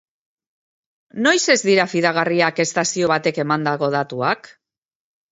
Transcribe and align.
Noiz 1.25 1.41
ez 1.53 1.57
dira 1.67 1.83
fidagarriak 1.91 2.61
estazio 2.63 3.09
batek 3.11 3.37
emandako 3.43 3.91
datuak? 3.97 4.49